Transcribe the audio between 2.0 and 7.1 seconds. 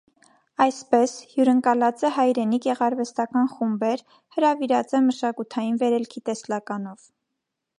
է հայրենի գեղարուեստական խումբեր, հրաւիրած է մշակութային վերելքի տեսլականով։